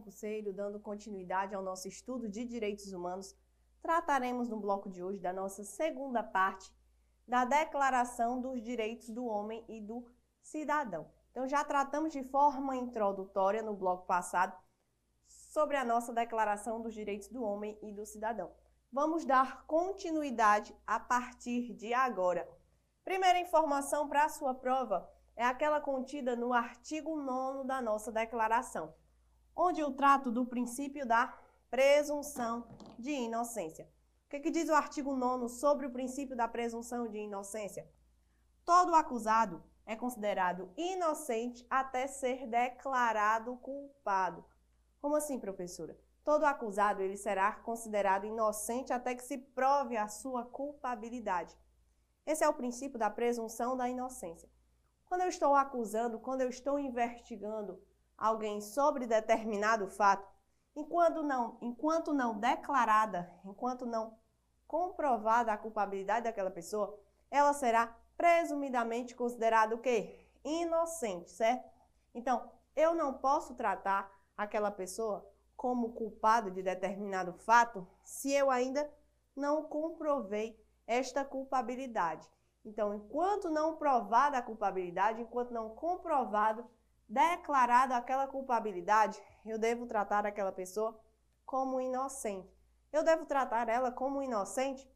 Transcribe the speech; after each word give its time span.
concurseiro, 0.00 0.52
dando 0.52 0.80
continuidade 0.80 1.54
ao 1.54 1.62
nosso 1.62 1.86
estudo 1.86 2.28
de 2.28 2.44
direitos 2.44 2.92
humanos, 2.92 3.36
trataremos 3.82 4.48
no 4.48 4.58
bloco 4.58 4.88
de 4.88 5.02
hoje 5.02 5.20
da 5.20 5.32
nossa 5.32 5.62
segunda 5.62 6.22
parte 6.22 6.72
da 7.28 7.44
Declaração 7.44 8.40
dos 8.40 8.62
Direitos 8.62 9.10
do 9.10 9.26
Homem 9.26 9.64
e 9.68 9.80
do 9.80 10.04
Cidadão. 10.42 11.06
Então, 11.30 11.46
já 11.46 11.62
tratamos 11.62 12.12
de 12.12 12.24
forma 12.24 12.74
introdutória 12.74 13.62
no 13.62 13.74
bloco 13.74 14.06
passado 14.06 14.56
sobre 15.28 15.76
a 15.76 15.84
nossa 15.84 16.12
Declaração 16.12 16.80
dos 16.80 16.94
Direitos 16.94 17.28
do 17.28 17.42
Homem 17.42 17.78
e 17.82 17.92
do 17.92 18.04
Cidadão. 18.04 18.50
Vamos 18.92 19.24
dar 19.24 19.64
continuidade 19.66 20.74
a 20.84 20.98
partir 20.98 21.72
de 21.74 21.94
agora. 21.94 22.48
Primeira 23.04 23.38
informação 23.38 24.08
para 24.08 24.24
a 24.24 24.28
sua 24.28 24.54
prova 24.54 25.08
é 25.36 25.44
aquela 25.44 25.80
contida 25.80 26.34
no 26.34 26.52
artigo 26.52 27.16
9 27.16 27.66
da 27.66 27.80
nossa 27.80 28.10
declaração, 28.10 28.92
onde 29.62 29.78
eu 29.78 29.92
trato 29.92 30.32
do 30.32 30.46
princípio 30.46 31.04
da 31.04 31.38
presunção 31.70 32.66
de 32.98 33.10
inocência. 33.10 33.84
O 34.24 34.30
que, 34.30 34.40
que 34.40 34.50
diz 34.50 34.70
o 34.70 34.74
artigo 34.74 35.14
9 35.14 35.50
sobre 35.50 35.86
o 35.86 35.90
princípio 35.90 36.34
da 36.34 36.48
presunção 36.48 37.06
de 37.06 37.18
inocência? 37.18 37.86
Todo 38.64 38.94
acusado 38.94 39.62
é 39.84 39.94
considerado 39.94 40.72
inocente 40.78 41.66
até 41.68 42.06
ser 42.06 42.46
declarado 42.46 43.54
culpado. 43.56 44.42
Como 44.98 45.14
assim, 45.14 45.38
professora? 45.38 45.94
Todo 46.24 46.44
acusado 46.44 47.02
ele 47.02 47.18
será 47.18 47.52
considerado 47.52 48.24
inocente 48.24 48.94
até 48.94 49.14
que 49.14 49.22
se 49.22 49.36
prove 49.36 49.94
a 49.94 50.08
sua 50.08 50.42
culpabilidade. 50.42 51.54
Esse 52.24 52.44
é 52.44 52.48
o 52.48 52.54
princípio 52.54 52.98
da 52.98 53.10
presunção 53.10 53.76
da 53.76 53.88
inocência. 53.88 54.48
Quando 55.04 55.22
eu 55.22 55.28
estou 55.28 55.54
acusando, 55.54 56.18
quando 56.18 56.40
eu 56.40 56.48
estou 56.48 56.78
investigando 56.78 57.78
alguém 58.20 58.60
sobre 58.60 59.06
determinado 59.06 59.88
fato, 59.88 60.28
enquanto 60.76 61.22
não, 61.22 61.56
enquanto 61.62 62.12
não 62.12 62.38
declarada, 62.38 63.32
enquanto 63.44 63.86
não 63.86 64.18
comprovada 64.66 65.52
a 65.52 65.58
culpabilidade 65.58 66.24
daquela 66.24 66.50
pessoa, 66.50 66.96
ela 67.30 67.54
será 67.54 67.96
presumidamente 68.16 69.14
considerada 69.14 69.74
o 69.74 69.80
quê? 69.80 70.28
Inocente, 70.44 71.30
certo? 71.30 71.68
Então, 72.14 72.50
eu 72.76 72.94
não 72.94 73.14
posso 73.14 73.54
tratar 73.54 74.12
aquela 74.36 74.70
pessoa 74.70 75.26
como 75.56 75.92
culpado 75.92 76.50
de 76.50 76.62
determinado 76.62 77.32
fato 77.32 77.86
se 78.04 78.32
eu 78.32 78.50
ainda 78.50 78.90
não 79.34 79.64
comprovei 79.64 80.58
esta 80.86 81.24
culpabilidade. 81.24 82.28
Então, 82.64 82.94
enquanto 82.94 83.48
não 83.48 83.76
provada 83.76 84.38
a 84.38 84.42
culpabilidade, 84.42 85.22
enquanto 85.22 85.50
não 85.50 85.70
comprovado, 85.70 86.68
declarado 87.10 87.92
aquela 87.92 88.28
culpabilidade, 88.28 89.20
eu 89.44 89.58
devo 89.58 89.84
tratar 89.84 90.24
aquela 90.24 90.52
pessoa 90.52 90.98
como 91.44 91.80
inocente. 91.80 92.56
Eu 92.92 93.02
devo 93.02 93.26
tratar 93.26 93.68
ela 93.68 93.90
como 93.90 94.22
inocente 94.22 94.88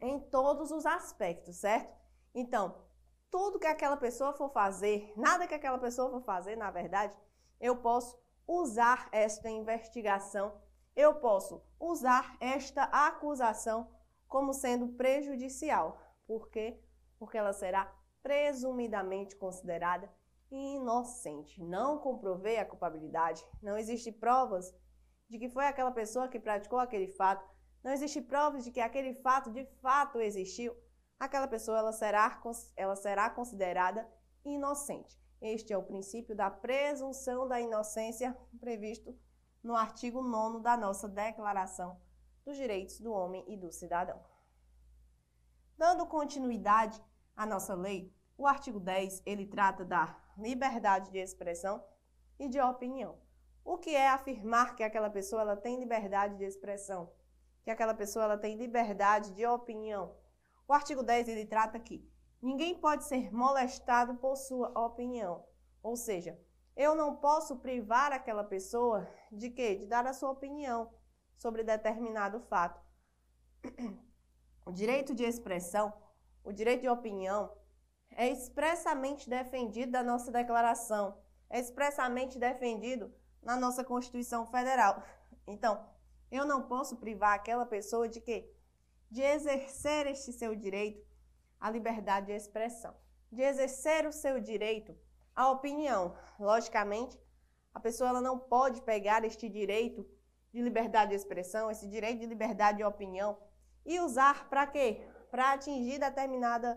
em 0.00 0.18
todos 0.18 0.72
os 0.72 0.84
aspectos, 0.84 1.56
certo? 1.58 1.96
Então, 2.34 2.84
tudo 3.30 3.58
que 3.58 3.66
aquela 3.66 3.96
pessoa 3.96 4.32
for 4.32 4.50
fazer, 4.50 5.12
nada 5.16 5.46
que 5.46 5.54
aquela 5.54 5.78
pessoa 5.78 6.10
for 6.10 6.22
fazer, 6.22 6.56
na 6.56 6.70
verdade, 6.72 7.16
eu 7.60 7.76
posso 7.76 8.18
usar 8.46 9.08
esta 9.12 9.48
investigação, 9.48 10.60
eu 10.94 11.14
posso 11.14 11.62
usar 11.78 12.36
esta 12.40 12.84
acusação 12.84 13.88
como 14.26 14.52
sendo 14.52 14.88
prejudicial. 14.94 16.00
Por 16.26 16.48
quê? 16.48 16.82
Porque 17.18 17.38
ela 17.38 17.52
será 17.52 17.92
presumidamente 18.22 19.36
considerada 19.36 20.12
inocente. 20.50 21.62
Não 21.62 21.98
comprovei 21.98 22.58
a 22.58 22.64
culpabilidade, 22.64 23.44
não 23.62 23.76
existe 23.76 24.12
provas 24.12 24.74
de 25.28 25.38
que 25.38 25.48
foi 25.48 25.66
aquela 25.66 25.90
pessoa 25.90 26.28
que 26.28 26.38
praticou 26.38 26.78
aquele 26.78 27.08
fato, 27.08 27.44
não 27.82 27.92
existe 27.92 28.20
provas 28.20 28.64
de 28.64 28.70
que 28.70 28.80
aquele 28.80 29.14
fato 29.14 29.50
de 29.50 29.64
fato 29.80 30.20
existiu. 30.20 30.76
Aquela 31.18 31.48
pessoa 31.48 31.78
ela 31.78 31.92
será, 31.92 32.40
ela 32.76 32.96
será 32.96 33.30
considerada 33.30 34.06
inocente. 34.44 35.18
Este 35.40 35.72
é 35.72 35.78
o 35.78 35.82
princípio 35.82 36.34
da 36.34 36.50
presunção 36.50 37.46
da 37.46 37.60
inocência 37.60 38.36
previsto 38.58 39.16
no 39.62 39.74
artigo 39.74 40.22
9 40.22 40.60
da 40.60 40.76
nossa 40.76 41.08
Declaração 41.08 42.00
dos 42.44 42.56
Direitos 42.56 43.00
do 43.00 43.12
Homem 43.12 43.44
e 43.48 43.56
do 43.56 43.72
Cidadão. 43.72 44.20
Dando 45.76 46.06
continuidade 46.06 47.02
à 47.36 47.44
nossa 47.44 47.74
lei, 47.74 48.14
o 48.38 48.46
artigo 48.46 48.78
10, 48.80 49.22
ele 49.26 49.46
trata 49.46 49.84
da 49.84 50.06
liberdade 50.36 51.10
de 51.10 51.18
expressão 51.18 51.84
e 52.38 52.48
de 52.48 52.60
opinião. 52.60 53.18
O 53.64 53.78
que 53.78 53.90
é 53.90 54.08
afirmar 54.08 54.76
que 54.76 54.82
aquela 54.82 55.10
pessoa 55.10 55.42
ela 55.42 55.56
tem 55.56 55.78
liberdade 55.78 56.36
de 56.36 56.44
expressão? 56.44 57.12
Que 57.64 57.70
aquela 57.70 57.94
pessoa 57.94 58.24
ela 58.24 58.38
tem 58.38 58.56
liberdade 58.56 59.32
de 59.32 59.44
opinião? 59.46 60.16
O 60.68 60.72
artigo 60.72 61.02
10 61.02 61.28
ele 61.28 61.46
trata 61.46 61.78
que 61.80 62.08
ninguém 62.40 62.78
pode 62.78 63.04
ser 63.04 63.32
molestado 63.32 64.14
por 64.16 64.36
sua 64.36 64.68
opinião. 64.78 65.44
Ou 65.82 65.96
seja, 65.96 66.38
eu 66.76 66.94
não 66.94 67.16
posso 67.16 67.56
privar 67.56 68.12
aquela 68.12 68.44
pessoa 68.44 69.08
de 69.32 69.50
quê? 69.50 69.74
De 69.74 69.86
dar 69.86 70.06
a 70.06 70.12
sua 70.12 70.30
opinião 70.30 70.92
sobre 71.36 71.64
determinado 71.64 72.40
fato. 72.40 72.80
O 74.68 74.72
direito 74.72 75.14
de 75.14 75.22
expressão, 75.22 75.92
o 76.42 76.50
direito 76.50 76.80
de 76.80 76.88
opinião, 76.88 77.56
é 78.16 78.28
expressamente 78.28 79.28
defendido 79.28 79.92
da 79.92 80.02
nossa 80.02 80.32
declaração, 80.32 81.18
é 81.50 81.60
expressamente 81.60 82.38
defendido 82.38 83.14
na 83.42 83.56
nossa 83.56 83.84
Constituição 83.84 84.46
Federal. 84.46 85.02
Então, 85.48 85.88
eu 86.28 86.44
não 86.44 86.62
posso 86.66 86.96
privar 86.96 87.34
aquela 87.34 87.64
pessoa 87.64 88.08
de 88.08 88.20
quê? 88.20 88.52
De 89.08 89.22
exercer 89.22 90.08
este 90.08 90.32
seu 90.32 90.56
direito 90.56 91.06
à 91.60 91.70
liberdade 91.70 92.26
de 92.26 92.32
expressão, 92.32 92.92
de 93.30 93.42
exercer 93.42 94.08
o 94.08 94.12
seu 94.12 94.40
direito 94.40 94.92
à 95.36 95.48
opinião. 95.48 96.16
Logicamente, 96.36 97.16
a 97.72 97.78
pessoa 97.78 98.10
ela 98.10 98.20
não 98.20 98.40
pode 98.40 98.82
pegar 98.82 99.24
este 99.24 99.48
direito 99.48 100.04
de 100.52 100.60
liberdade 100.60 101.10
de 101.10 101.16
expressão, 101.16 101.70
esse 101.70 101.86
direito 101.86 102.18
de 102.18 102.26
liberdade 102.26 102.78
de 102.78 102.84
opinião 102.84 103.38
e 103.84 104.00
usar 104.00 104.48
para 104.48 104.66
quê? 104.66 105.06
Para 105.30 105.52
atingir 105.52 106.00
determinada 106.00 106.76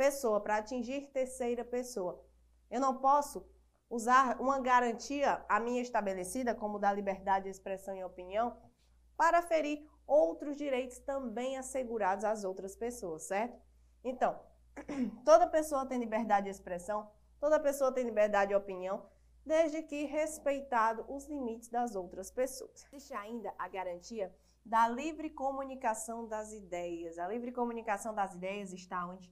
pessoa, 0.00 0.40
para 0.40 0.56
atingir 0.56 1.10
terceira 1.12 1.62
pessoa. 1.62 2.24
Eu 2.70 2.80
não 2.80 2.96
posso 3.02 3.46
usar 3.90 4.40
uma 4.40 4.58
garantia 4.58 5.44
a 5.46 5.60
minha 5.60 5.82
estabelecida, 5.82 6.54
como 6.54 6.78
da 6.78 6.90
liberdade 6.90 7.44
de 7.44 7.50
expressão 7.50 7.94
e 7.94 8.02
opinião, 8.02 8.56
para 9.14 9.42
ferir 9.42 9.86
outros 10.06 10.56
direitos 10.56 10.98
também 11.00 11.58
assegurados 11.58 12.24
às 12.24 12.44
outras 12.44 12.74
pessoas, 12.74 13.24
certo? 13.24 13.60
Então, 14.02 14.40
toda 15.22 15.46
pessoa 15.46 15.84
tem 15.84 15.98
liberdade 15.98 16.44
de 16.44 16.50
expressão, 16.50 17.10
toda 17.38 17.60
pessoa 17.60 17.92
tem 17.92 18.04
liberdade 18.04 18.48
de 18.48 18.54
opinião, 18.54 19.06
desde 19.44 19.82
que 19.82 20.06
respeitado 20.06 21.04
os 21.14 21.26
limites 21.26 21.68
das 21.68 21.94
outras 21.94 22.30
pessoas. 22.30 22.86
Existe 22.90 23.12
ainda 23.12 23.52
a 23.58 23.68
garantia 23.68 24.34
da 24.64 24.88
livre 24.88 25.28
comunicação 25.28 26.26
das 26.26 26.52
ideias. 26.54 27.18
A 27.18 27.28
livre 27.28 27.52
comunicação 27.52 28.14
das 28.14 28.34
ideias 28.34 28.72
está 28.72 29.06
onde? 29.06 29.30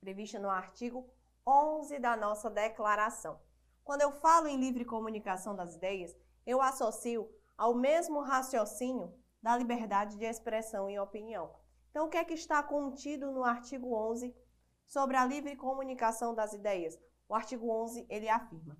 Prevista 0.00 0.38
no 0.38 0.48
artigo 0.48 1.06
11 1.46 1.98
da 1.98 2.16
nossa 2.16 2.48
declaração. 2.48 3.38
Quando 3.84 4.00
eu 4.00 4.10
falo 4.10 4.48
em 4.48 4.56
livre 4.56 4.82
comunicação 4.82 5.54
das 5.54 5.74
ideias, 5.74 6.16
eu 6.46 6.62
associo 6.62 7.30
ao 7.56 7.74
mesmo 7.74 8.22
raciocínio 8.22 9.14
da 9.42 9.54
liberdade 9.54 10.16
de 10.16 10.24
expressão 10.24 10.88
e 10.88 10.98
opinião. 10.98 11.54
Então, 11.90 12.06
o 12.06 12.08
que 12.08 12.16
é 12.16 12.24
que 12.24 12.32
está 12.32 12.62
contido 12.62 13.30
no 13.30 13.44
artigo 13.44 13.94
11 13.94 14.34
sobre 14.86 15.18
a 15.18 15.26
livre 15.26 15.54
comunicação 15.54 16.34
das 16.34 16.54
ideias? 16.54 16.98
O 17.28 17.34
artigo 17.34 17.70
11, 17.70 18.06
ele 18.08 18.28
afirma: 18.28 18.78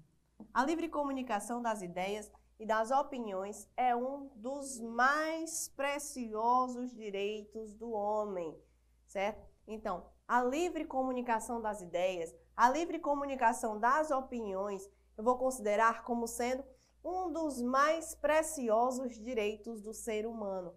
a 0.54 0.64
livre 0.64 0.88
comunicação 0.88 1.60
das 1.60 1.82
ideias 1.82 2.32
e 2.58 2.64
das 2.64 2.90
opiniões 2.90 3.68
é 3.76 3.94
um 3.94 4.28
dos 4.36 4.80
mais 4.80 5.68
preciosos 5.68 6.94
direitos 6.94 7.74
do 7.74 7.90
homem, 7.90 8.58
certo? 9.06 9.46
Então, 9.66 10.10
a 10.30 10.44
livre 10.44 10.84
comunicação 10.84 11.60
das 11.60 11.80
ideias, 11.80 12.32
a 12.56 12.70
livre 12.70 13.00
comunicação 13.00 13.80
das 13.80 14.12
opiniões, 14.12 14.88
eu 15.18 15.24
vou 15.24 15.36
considerar 15.36 16.04
como 16.04 16.28
sendo 16.28 16.62
um 17.04 17.32
dos 17.32 17.60
mais 17.60 18.14
preciosos 18.14 19.18
direitos 19.18 19.82
do 19.82 19.92
ser 19.92 20.24
humano. 20.24 20.72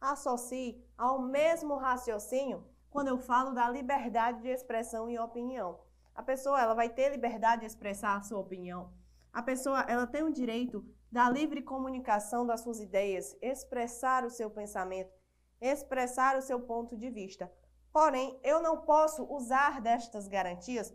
Associe 0.00 0.80
ao 0.96 1.20
mesmo 1.20 1.74
raciocínio 1.74 2.64
quando 2.90 3.08
eu 3.08 3.18
falo 3.18 3.50
da 3.50 3.68
liberdade 3.68 4.40
de 4.42 4.48
expressão 4.48 5.10
e 5.10 5.18
opinião. 5.18 5.80
A 6.14 6.22
pessoa 6.22 6.62
ela 6.62 6.72
vai 6.72 6.88
ter 6.88 7.08
liberdade 7.08 7.62
de 7.62 7.66
expressar 7.66 8.16
a 8.16 8.22
sua 8.22 8.38
opinião. 8.38 8.92
A 9.32 9.42
pessoa 9.42 9.80
ela 9.88 10.06
tem 10.06 10.22
o 10.22 10.32
direito 10.32 10.86
da 11.10 11.28
livre 11.28 11.60
comunicação 11.60 12.46
das 12.46 12.60
suas 12.60 12.78
ideias, 12.78 13.36
expressar 13.42 14.24
o 14.24 14.30
seu 14.30 14.48
pensamento, 14.48 15.12
expressar 15.60 16.36
o 16.36 16.42
seu 16.42 16.60
ponto 16.60 16.96
de 16.96 17.10
vista. 17.10 17.50
Porém, 17.92 18.38
eu 18.42 18.62
não 18.62 18.82
posso 18.82 19.24
usar 19.24 19.80
destas 19.80 20.26
garantias, 20.26 20.94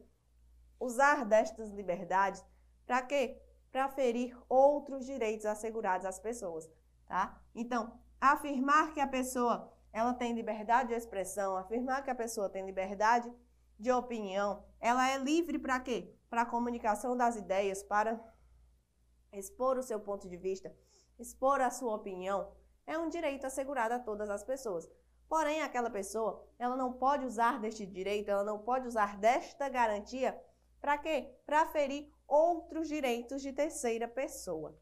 usar 0.80 1.26
destas 1.26 1.70
liberdades, 1.70 2.44
para 2.86 3.02
quê? 3.02 3.42
para 3.72 3.90
ferir 3.90 4.36
outros 4.50 5.06
direitos 5.06 5.46
assegurados 5.46 6.06
às 6.06 6.20
pessoas, 6.20 6.70
tá? 7.06 7.40
Então, 7.54 8.00
afirmar 8.20 8.94
que 8.94 9.00
a 9.00 9.08
pessoa 9.08 9.72
ela 9.94 10.14
tem 10.14 10.34
liberdade 10.34 10.90
de 10.90 10.96
expressão, 10.96 11.56
afirmar 11.56 12.04
que 12.04 12.10
a 12.10 12.16
pessoa 12.16 12.50
tem 12.50 12.66
liberdade 12.66 13.32
de 13.80 13.92
opinião, 13.92 14.64
ela 14.80 15.10
é 15.10 15.18
livre 15.18 15.60
para 15.60 15.80
quê? 15.80 16.14
Para 16.30 16.42
a 16.42 16.46
comunicação 16.46 17.16
das 17.16 17.36
ideias, 17.36 17.84
para 17.84 18.20
expor 19.32 19.78
o 19.78 19.84
seu 19.84 20.00
ponto 20.00 20.28
de 20.28 20.38
vista, 20.38 20.76
expor 21.20 21.62
a 21.62 21.70
sua 21.70 21.96
opinião, 21.96 22.52
é 22.86 22.98
um 22.98 23.10
direito 23.10 23.46
assegurado 23.46 23.94
a 23.94 24.00
todas 24.00 24.30
as 24.30 24.44
pessoas. 24.44 24.90
Porém, 25.28 25.62
aquela 25.62 25.90
pessoa, 25.90 26.48
ela 26.58 26.76
não 26.76 26.94
pode 26.94 27.26
usar 27.26 27.60
deste 27.60 27.86
direito, 27.86 28.30
ela 28.30 28.44
não 28.44 28.60
pode 28.60 28.88
usar 28.88 29.18
desta 29.18 29.68
garantia 29.68 30.40
para 30.80 30.98
quê? 30.98 31.34
Para 31.46 31.66
ferir 31.66 32.12
outros 32.28 32.88
direitos 32.88 33.42
de 33.42 33.52
terceira 33.52 34.08
pessoa. 34.08 34.78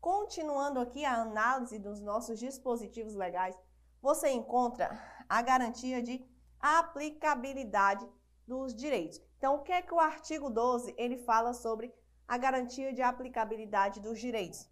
Continuando 0.00 0.78
aqui 0.78 1.04
a 1.04 1.22
análise 1.22 1.78
dos 1.78 2.00
nossos 2.00 2.38
dispositivos 2.38 3.14
legais, 3.14 3.56
você 4.00 4.30
encontra 4.30 4.90
a 5.28 5.42
garantia 5.42 6.02
de 6.02 6.24
aplicabilidade 6.60 8.06
dos 8.46 8.74
direitos. 8.74 9.20
Então, 9.36 9.56
o 9.56 9.62
que 9.62 9.72
é 9.72 9.82
que 9.82 9.94
o 9.94 10.00
artigo 10.00 10.50
12 10.50 10.94
ele 10.96 11.16
fala 11.18 11.52
sobre 11.52 11.94
a 12.26 12.36
garantia 12.36 12.92
de 12.92 13.02
aplicabilidade 13.02 14.00
dos 14.00 14.18
direitos? 14.18 14.68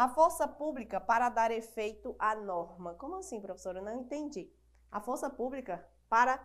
A 0.00 0.08
força 0.08 0.48
pública 0.48 0.98
para 0.98 1.28
dar 1.28 1.50
efeito 1.50 2.16
à 2.18 2.34
norma. 2.34 2.94
Como 2.94 3.16
assim, 3.16 3.38
professora? 3.38 3.82
Não 3.82 4.00
entendi. 4.00 4.50
A 4.90 4.98
força 4.98 5.28
pública 5.28 5.86
para 6.08 6.42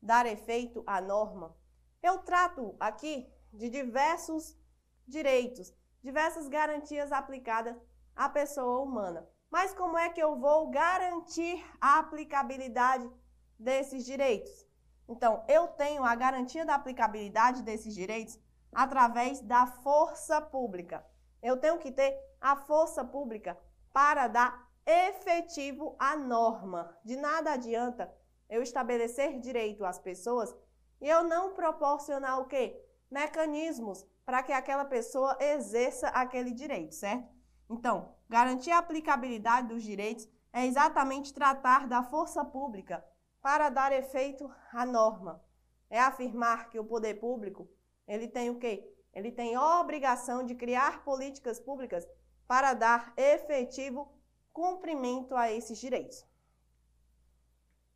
dar 0.00 0.24
efeito 0.24 0.84
à 0.86 1.00
norma. 1.00 1.52
Eu 2.00 2.18
trato 2.18 2.76
aqui 2.78 3.28
de 3.52 3.68
diversos 3.68 4.56
direitos, 5.04 5.74
diversas 6.00 6.46
garantias 6.46 7.10
aplicadas 7.10 7.76
à 8.14 8.28
pessoa 8.28 8.84
humana. 8.84 9.28
Mas 9.50 9.74
como 9.74 9.98
é 9.98 10.08
que 10.08 10.22
eu 10.22 10.38
vou 10.38 10.70
garantir 10.70 11.60
a 11.80 11.98
aplicabilidade 11.98 13.10
desses 13.58 14.04
direitos? 14.04 14.64
Então, 15.08 15.44
eu 15.48 15.66
tenho 15.66 16.04
a 16.04 16.14
garantia 16.14 16.64
da 16.64 16.76
aplicabilidade 16.76 17.64
desses 17.64 17.96
direitos 17.96 18.38
através 18.72 19.40
da 19.40 19.66
força 19.66 20.40
pública. 20.40 21.04
Eu 21.42 21.56
tenho 21.56 21.78
que 21.78 21.90
ter 21.90 22.16
a 22.40 22.56
força 22.56 23.04
pública 23.04 23.58
para 23.92 24.28
dar 24.28 24.70
efetivo 24.86 25.96
à 25.98 26.16
norma. 26.16 26.96
De 27.04 27.16
nada 27.16 27.52
adianta 27.52 28.12
eu 28.48 28.62
estabelecer 28.62 29.40
direito 29.40 29.84
às 29.84 29.98
pessoas 29.98 30.54
e 31.00 31.08
eu 31.08 31.24
não 31.24 31.54
proporcionar 31.54 32.40
o 32.40 32.46
quê? 32.46 32.80
Mecanismos 33.10 34.06
para 34.24 34.42
que 34.42 34.52
aquela 34.52 34.84
pessoa 34.84 35.36
exerça 35.40 36.08
aquele 36.08 36.52
direito, 36.52 36.94
certo? 36.94 37.28
Então, 37.68 38.14
garantir 38.28 38.70
a 38.70 38.78
aplicabilidade 38.78 39.68
dos 39.68 39.82
direitos 39.82 40.28
é 40.52 40.66
exatamente 40.66 41.32
tratar 41.32 41.88
da 41.88 42.02
força 42.02 42.44
pública 42.44 43.04
para 43.40 43.70
dar 43.70 43.92
efeito 43.92 44.50
à 44.72 44.84
norma. 44.84 45.42
É 45.90 45.98
afirmar 45.98 46.70
que 46.70 46.78
o 46.78 46.84
poder 46.84 47.14
público, 47.14 47.68
ele 48.06 48.28
tem 48.28 48.50
o 48.50 48.58
quê? 48.58 48.88
Ele 49.12 49.30
tem 49.30 49.54
a 49.54 49.80
obrigação 49.80 50.44
de 50.44 50.54
criar 50.54 51.04
políticas 51.04 51.60
públicas 51.60 52.06
para 52.46 52.74
dar 52.74 53.12
efetivo 53.16 54.12
cumprimento 54.52 55.34
a 55.34 55.50
esses 55.50 55.78
direitos. 55.78 56.26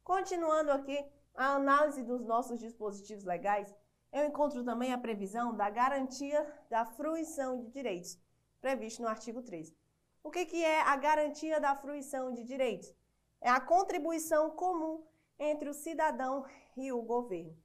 Continuando 0.03 0.73
aqui 0.73 1.05
a 1.35 1.55
análise 1.55 2.03
dos 2.03 2.25
nossos 2.25 2.61
dispositivos 2.61 3.25
legais, 3.25 3.75
eu 4.13 4.25
encontro 4.25 4.65
também 4.65 4.93
a 4.93 4.99
previsão 4.99 5.55
da 5.55 5.69
garantia 5.69 6.47
da 6.71 6.85
fruição 6.85 7.61
de 7.61 7.71
direitos, 7.71 8.19
previsto 8.61 9.03
no 9.03 9.09
artigo 9.09 9.43
13. 9.43 9.77
O 10.23 10.31
que, 10.31 10.47
que 10.47 10.65
é 10.65 10.81
a 10.81 10.97
garantia 10.97 11.61
da 11.61 11.77
fruição 11.77 12.33
de 12.33 12.43
direitos? 12.45 12.95
É 13.41 13.51
a 13.51 13.61
contribuição 13.61 14.51
comum 14.51 15.05
entre 15.39 15.69
o 15.69 15.75
cidadão 15.75 16.45
e 16.77 16.91
o 16.91 17.03
governo. 17.03 17.57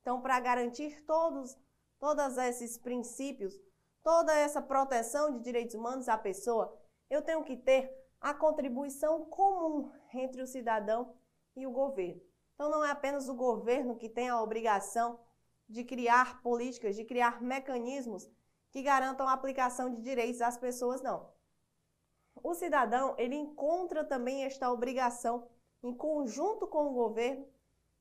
Então, 0.00 0.20
para 0.20 0.40
garantir 0.40 1.02
todos, 1.04 1.56
todos 2.00 2.38
esses 2.38 2.78
princípios, 2.78 3.60
toda 4.02 4.34
essa 4.34 4.60
proteção 4.62 5.36
de 5.36 5.44
direitos 5.44 5.74
humanos 5.74 6.08
à 6.08 6.16
pessoa, 6.16 6.76
eu 7.10 7.22
tenho 7.22 7.44
que 7.44 7.56
ter 7.56 7.94
a 8.20 8.32
contribuição 8.34 9.26
comum 9.26 9.92
entre 10.14 10.42
o 10.42 10.46
cidadão 10.46 11.14
e 11.54 11.66
o 11.66 11.70
governo. 11.70 12.20
Então, 12.54 12.70
não 12.70 12.84
é 12.84 12.90
apenas 12.90 13.28
o 13.28 13.34
governo 13.34 13.96
que 13.96 14.08
tem 14.08 14.28
a 14.28 14.40
obrigação 14.40 15.20
de 15.68 15.84
criar 15.84 16.42
políticas, 16.42 16.96
de 16.96 17.04
criar 17.04 17.40
mecanismos 17.40 18.28
que 18.70 18.82
garantam 18.82 19.28
a 19.28 19.32
aplicação 19.32 19.94
de 19.94 20.02
direitos 20.02 20.40
às 20.40 20.56
pessoas, 20.56 21.02
não. 21.02 21.30
O 22.42 22.54
cidadão, 22.54 23.14
ele 23.18 23.34
encontra 23.34 24.04
também 24.04 24.44
esta 24.44 24.70
obrigação 24.70 25.48
em 25.82 25.94
conjunto 25.94 26.66
com 26.66 26.88
o 26.88 26.92
governo, 26.92 27.46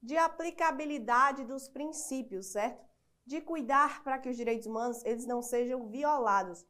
de 0.02 0.18
aplicabilidade 0.18 1.44
dos 1.44 1.68
princípios, 1.68 2.48
certo? 2.48 2.89
De 3.30 3.42
cuidar 3.42 4.04
para 4.04 4.18
que 4.18 4.30
os 4.30 4.36
direitos 4.36 4.66
humanos 4.66 5.04
eles 5.06 5.26
não 5.26 5.42
sejam 5.42 5.88
violados. 5.88 6.66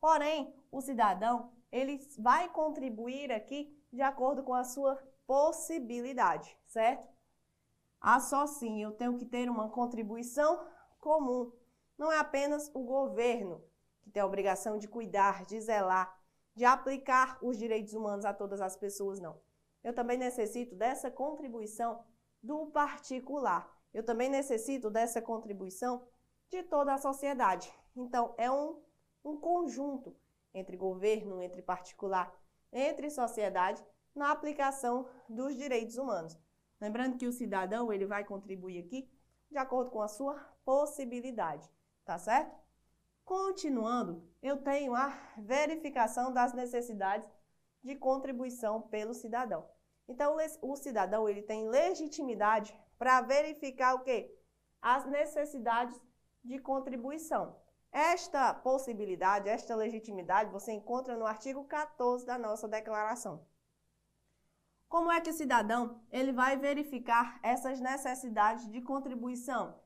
Porém, 0.00 0.54
o 0.70 0.80
cidadão 0.80 1.50
ele 1.70 1.98
vai 2.18 2.48
contribuir 2.50 3.32
aqui 3.32 3.60
de 3.90 4.02
acordo 4.02 4.42
com 4.42 4.54
a 4.54 4.64
sua 4.64 4.96
possibilidade, 5.26 6.54
certo? 6.66 7.08
Ah, 8.00 8.20
só 8.20 8.46
sim, 8.46 8.82
eu 8.82 8.92
tenho 8.92 9.16
que 9.16 9.24
ter 9.24 9.48
uma 9.48 9.70
contribuição 9.70 10.50
comum. 11.00 11.50
Não 11.96 12.10
é 12.12 12.18
apenas 12.18 12.70
o 12.74 12.82
governo 12.82 13.64
que 14.02 14.10
tem 14.10 14.22
a 14.22 14.26
obrigação 14.26 14.76
de 14.76 14.88
cuidar, 14.88 15.46
de 15.46 15.60
zelar, 15.60 16.14
de 16.54 16.64
aplicar 16.64 17.38
os 17.40 17.56
direitos 17.56 17.94
humanos 17.94 18.24
a 18.24 18.34
todas 18.34 18.60
as 18.60 18.76
pessoas, 18.76 19.20
não 19.20 19.40
eu 19.82 19.92
também 19.92 20.16
necessito 20.16 20.74
dessa 20.74 21.10
contribuição 21.10 22.04
do 22.42 22.66
particular. 22.66 23.68
Eu 23.92 24.04
também 24.04 24.28
necessito 24.28 24.90
dessa 24.90 25.20
contribuição 25.20 26.06
de 26.50 26.62
toda 26.62 26.94
a 26.94 26.98
sociedade. 26.98 27.72
Então, 27.96 28.34
é 28.38 28.50
um, 28.50 28.82
um 29.24 29.36
conjunto 29.36 30.16
entre 30.54 30.76
governo, 30.76 31.42
entre 31.42 31.62
particular, 31.62 32.32
entre 32.72 33.10
sociedade, 33.10 33.82
na 34.14 34.30
aplicação 34.30 35.08
dos 35.28 35.56
direitos 35.56 35.96
humanos. 35.96 36.38
Lembrando 36.80 37.16
que 37.16 37.26
o 37.26 37.32
cidadão 37.32 37.92
ele 37.92 38.06
vai 38.06 38.24
contribuir 38.24 38.84
aqui 38.84 39.10
de 39.50 39.58
acordo 39.58 39.90
com 39.90 40.02
a 40.02 40.08
sua 40.08 40.34
possibilidade, 40.64 41.70
tá 42.04 42.18
certo? 42.18 42.56
Continuando, 43.24 44.28
eu 44.42 44.56
tenho 44.62 44.94
a 44.94 45.08
verificação 45.38 46.32
das 46.32 46.52
necessidades 46.52 47.28
de 47.82 47.94
contribuição 47.96 48.82
pelo 48.82 49.14
cidadão. 49.14 49.68
Então, 50.08 50.36
o 50.60 50.76
cidadão 50.76 51.28
ele 51.28 51.42
tem 51.42 51.68
legitimidade 51.68 52.76
para 53.02 53.20
verificar 53.20 53.94
o 53.94 54.04
quê? 54.04 54.32
As 54.80 55.04
necessidades 55.06 56.00
de 56.44 56.60
contribuição. 56.60 57.56
Esta 57.90 58.54
possibilidade, 58.54 59.48
esta 59.48 59.74
legitimidade, 59.74 60.52
você 60.52 60.70
encontra 60.70 61.16
no 61.16 61.26
artigo 61.26 61.64
14 61.64 62.24
da 62.24 62.38
nossa 62.38 62.68
declaração. 62.68 63.44
Como 64.88 65.10
é 65.10 65.20
que 65.20 65.30
o 65.30 65.32
cidadão 65.32 66.00
ele 66.12 66.32
vai 66.32 66.56
verificar 66.56 67.40
essas 67.42 67.80
necessidades 67.80 68.70
de 68.70 68.80
contribuição? 68.80 69.80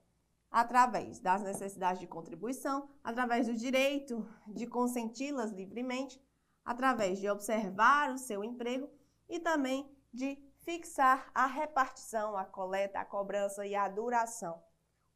Através 0.51 1.19
das 1.19 1.43
necessidades 1.43 2.01
de 2.01 2.07
contribuição, 2.07 2.87
através 3.03 3.47
do 3.47 3.55
direito 3.55 4.29
de 4.47 4.67
consenti-las 4.67 5.53
livremente, 5.53 6.23
através 6.63 7.19
de 7.19 7.31
observar 7.31 8.11
o 8.11 8.19
seu 8.19 8.45
emprego 8.45 8.91
e 9.27 9.41
também 9.41 9.91
de 10.13 10.46
fixar 10.67 11.31
a 11.33 11.47
repartição, 11.47 12.37
a 12.37 12.45
coleta, 12.45 12.99
a 12.99 13.05
cobrança 13.05 13.65
e 13.65 13.77
a 13.77 13.89
duração. 13.89 14.61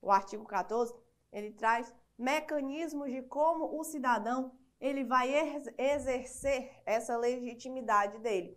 O 0.00 0.10
artigo 0.10 0.46
14, 0.46 0.94
ele 1.32 1.50
traz 1.50 1.92
mecanismos 2.16 3.10
de 3.10 3.22
como 3.22 3.78
o 3.78 3.82
cidadão 3.82 4.56
ele 4.80 5.04
vai 5.04 5.28
exercer 5.76 6.80
essa 6.86 7.16
legitimidade 7.16 8.18
dele. 8.20 8.56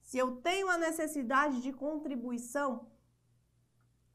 Se 0.00 0.16
eu 0.18 0.40
tenho 0.40 0.68
a 0.68 0.78
necessidade 0.78 1.60
de 1.60 1.72
contribuição, 1.72 2.90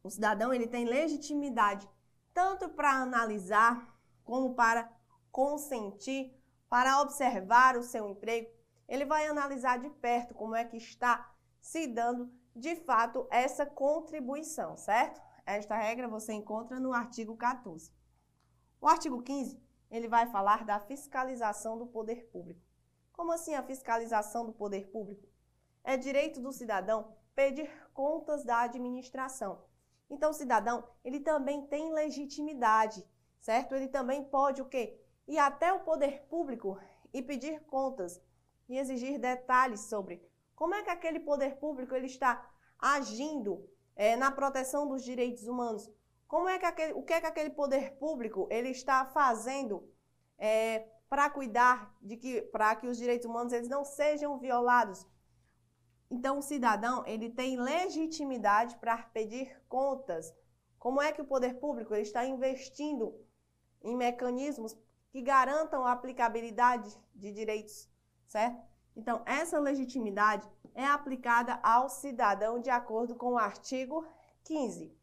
o 0.04 0.10
cidadão 0.10 0.52
ele 0.52 0.68
tem 0.68 0.84
legitimidade 0.84 1.88
tanto 2.34 2.68
para 2.68 2.92
analisar 2.92 3.96
como 4.24 4.56
para 4.56 4.92
consentir 5.32 6.36
para 6.68 7.02
observar 7.02 7.76
o 7.76 7.84
seu 7.84 8.08
emprego, 8.08 8.50
ele 8.88 9.04
vai 9.04 9.28
analisar 9.28 9.78
de 9.78 9.90
perto 9.90 10.34
como 10.34 10.56
é 10.56 10.64
que 10.64 10.78
está 10.78 11.30
se 11.62 11.88
dando 11.88 12.30
de 12.56 12.76
fato 12.76 13.28
essa 13.30 13.66
contribuição, 13.66 14.76
certo? 14.76 15.22
Esta 15.46 15.78
regra 15.78 16.08
você 16.08 16.34
encontra 16.34 16.80
no 16.80 16.92
artigo 16.92 17.38
14. 17.38 17.92
O 18.82 18.88
artigo 18.88 19.22
15, 19.22 19.62
ele 19.90 20.08
vai 20.08 20.26
falar 20.30 20.66
da 20.66 20.80
fiscalização 20.80 21.78
do 21.78 21.88
poder 21.88 22.26
público. 22.32 22.62
Como 23.14 23.32
assim 23.32 23.54
a 23.54 23.64
fiscalização 23.64 24.46
do 24.46 24.52
poder 24.52 24.88
público? 24.88 25.28
É 25.84 25.96
direito 25.96 26.42
do 26.42 26.52
cidadão 26.52 27.16
pedir 27.36 27.70
contas 27.94 28.44
da 28.44 28.62
administração. 28.62 29.64
Então, 30.10 30.32
o 30.32 30.34
cidadão, 30.34 30.84
ele 31.04 31.20
também 31.20 31.66
tem 31.68 31.94
legitimidade, 31.94 33.08
certo? 33.40 33.76
Ele 33.76 33.88
também 33.88 34.26
pode 34.26 34.62
o 34.62 34.66
quê? 34.66 35.02
ir 35.28 35.38
até 35.38 35.72
o 35.72 35.80
poder 35.80 36.24
público 36.24 36.78
e 37.14 37.22
pedir 37.22 37.62
contas 37.62 38.22
e 38.68 38.78
exigir 38.78 39.20
detalhes 39.20 39.82
sobre 39.82 40.22
como 40.62 40.76
é 40.76 40.84
que 40.84 40.92
aquele 40.92 41.20
poder 41.20 41.56
público 41.56 41.96
ele 41.96 42.06
está 42.06 42.48
agindo 42.78 43.68
é, 43.96 44.16
na 44.16 44.30
proteção 44.30 44.88
dos 44.88 45.04
direitos 45.04 45.48
humanos, 45.48 45.90
como 46.28 46.48
é 46.48 46.60
que 46.60 46.66
aquele, 46.68 46.94
o 46.94 47.02
que 47.02 47.14
é 47.14 47.20
que 47.20 47.26
aquele 47.26 47.50
poder 47.50 47.98
público 47.98 48.48
ele 48.52 48.70
está 48.70 49.04
fazendo 49.08 49.92
é, 50.38 50.88
para 51.10 51.32
cuidar 51.32 51.92
de 52.00 52.16
que 52.16 52.44
para 52.44 52.76
que 52.76 52.86
os 52.86 52.96
direitos 52.96 53.26
humanos 53.26 53.52
eles 53.54 53.68
não 53.70 53.84
sejam 53.84 54.38
violados. 54.38 55.04
Então 56.12 56.38
o 56.38 56.44
cidadão 56.44 57.04
ele 57.08 57.32
tem 57.32 57.60
legitimidade 57.60 58.78
para 58.78 59.00
pedir 59.00 59.60
contas. 59.68 60.32
Como 60.78 61.02
é 61.02 61.12
que 61.12 61.24
o 61.24 61.26
poder 61.34 61.56
público 61.56 61.96
ele 61.96 62.04
está 62.04 62.24
investindo 62.24 63.20
em 63.82 63.98
mecanismos 63.98 64.78
que 65.10 65.24
garantam 65.24 65.88
a 65.88 65.92
aplicabilidade 65.92 66.96
de 67.16 67.32
direitos, 67.32 67.90
certo? 68.28 68.71
Então, 68.96 69.22
essa 69.26 69.60
legitimidade 69.60 70.48
é 70.74 70.86
aplicada 70.86 71.60
ao 71.64 71.90
cidadão 71.90 72.60
de 72.60 72.70
acordo 72.70 73.16
com 73.16 73.34
o 73.34 73.38
artigo 73.38 74.06
15. 74.44 74.94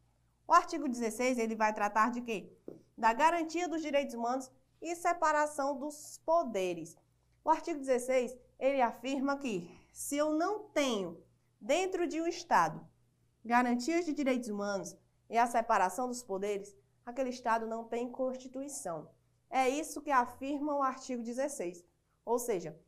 O 0.47 0.53
artigo 0.53 0.89
16, 0.89 1.39
ele 1.39 1.55
vai 1.55 1.73
tratar 1.75 2.11
de 2.11 2.21
quê? 2.21 2.53
Da 2.97 3.13
garantia 3.13 3.69
dos 3.69 3.83
direitos 3.83 4.15
humanos 4.15 4.51
e 4.81 4.95
separação 4.97 5.79
dos 5.79 6.19
poderes. 6.25 6.97
O 7.45 7.51
artigo 7.51 7.79
16, 7.79 8.37
ele 8.59 8.81
afirma 8.81 9.39
que 9.39 9.71
se 9.93 10.17
eu 10.17 10.33
não 10.33 10.69
tenho 10.71 11.23
dentro 11.61 12.07
de 12.07 12.21
um 12.21 12.27
Estado 12.27 12.87
garantias 13.45 14.05
de 14.05 14.13
direitos 14.13 14.49
humanos 14.49 14.97
e 15.29 15.37
a 15.37 15.47
separação 15.47 16.09
dos 16.09 16.23
poderes, 16.23 16.77
aquele 17.05 17.31
Estado 17.31 17.67
não 17.67 17.85
tem 17.85 18.11
Constituição. 18.11 19.11
É 19.51 19.69
isso 19.69 20.03
que 20.03 20.11
afirma 20.11 20.75
o 20.75 20.83
artigo 20.83 21.23
16. 21.23 21.85
Ou 22.25 22.39
seja, 22.39 22.79